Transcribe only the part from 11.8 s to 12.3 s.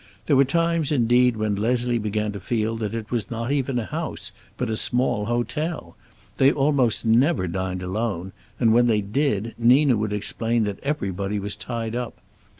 up.